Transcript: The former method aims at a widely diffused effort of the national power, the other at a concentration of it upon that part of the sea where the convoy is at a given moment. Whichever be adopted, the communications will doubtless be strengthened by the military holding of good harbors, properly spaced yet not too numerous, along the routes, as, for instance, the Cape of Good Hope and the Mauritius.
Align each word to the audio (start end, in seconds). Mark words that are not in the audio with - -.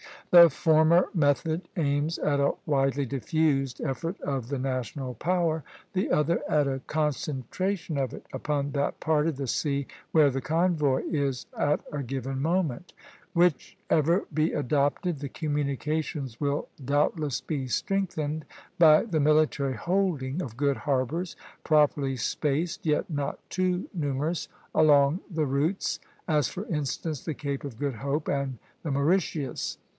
The 0.31 0.49
former 0.49 1.09
method 1.13 1.67
aims 1.75 2.17
at 2.17 2.39
a 2.39 2.53
widely 2.65 3.05
diffused 3.05 3.81
effort 3.81 4.19
of 4.21 4.47
the 4.47 4.57
national 4.57 5.13
power, 5.13 5.61
the 5.93 6.09
other 6.09 6.41
at 6.49 6.67
a 6.67 6.79
concentration 6.87 7.97
of 7.97 8.13
it 8.13 8.25
upon 8.33 8.71
that 8.71 8.99
part 8.99 9.27
of 9.27 9.35
the 9.35 9.45
sea 9.45 9.85
where 10.13 10.31
the 10.31 10.41
convoy 10.41 11.03
is 11.11 11.45
at 11.55 11.81
a 11.91 12.01
given 12.01 12.41
moment. 12.41 12.93
Whichever 13.33 14.25
be 14.33 14.53
adopted, 14.53 15.19
the 15.19 15.29
communications 15.29 16.39
will 16.41 16.69
doubtless 16.83 17.41
be 17.41 17.67
strengthened 17.67 18.45
by 18.79 19.03
the 19.03 19.19
military 19.19 19.75
holding 19.75 20.41
of 20.41 20.57
good 20.57 20.77
harbors, 20.77 21.35
properly 21.65 22.15
spaced 22.15 22.85
yet 22.85 23.07
not 23.09 23.37
too 23.51 23.87
numerous, 23.93 24.47
along 24.73 25.19
the 25.29 25.45
routes, 25.45 25.99
as, 26.27 26.47
for 26.47 26.65
instance, 26.67 27.23
the 27.23 27.35
Cape 27.35 27.63
of 27.65 27.77
Good 27.77 27.95
Hope 27.95 28.29
and 28.29 28.57
the 28.81 28.91
Mauritius. 28.91 29.77